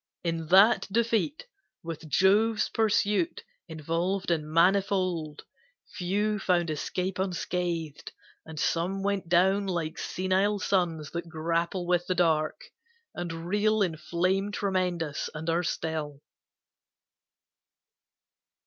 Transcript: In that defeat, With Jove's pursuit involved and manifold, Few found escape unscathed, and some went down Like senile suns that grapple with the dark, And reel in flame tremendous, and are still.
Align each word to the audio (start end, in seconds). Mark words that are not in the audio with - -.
In 0.23 0.47
that 0.47 0.87
defeat, 0.91 1.45
With 1.83 2.09
Jove's 2.09 2.69
pursuit 2.69 3.43
involved 3.67 4.31
and 4.31 4.49
manifold, 4.51 5.43
Few 5.93 6.39
found 6.39 6.71
escape 6.71 7.19
unscathed, 7.19 8.11
and 8.43 8.59
some 8.59 9.03
went 9.03 9.29
down 9.29 9.67
Like 9.67 9.99
senile 9.99 10.57
suns 10.57 11.11
that 11.11 11.29
grapple 11.29 11.85
with 11.85 12.07
the 12.07 12.15
dark, 12.15 12.61
And 13.13 13.45
reel 13.47 13.83
in 13.83 13.95
flame 13.95 14.51
tremendous, 14.51 15.29
and 15.35 15.47
are 15.51 15.61
still. 15.61 16.23